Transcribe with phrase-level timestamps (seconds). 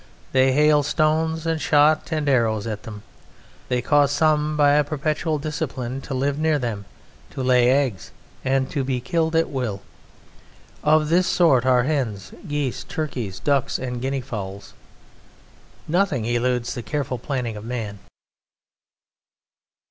[0.31, 3.03] They hail stones and shot and arrows at them.
[3.69, 6.85] They cause some by a perpetual discipline to live near them,
[7.29, 8.11] to lay eggs
[8.43, 9.83] and to be killed at will;
[10.83, 14.73] of this sort are hens, geese, turkeys, ducks, and guinea fowls.
[15.87, 17.99] Nothing eludes the careful planning of man.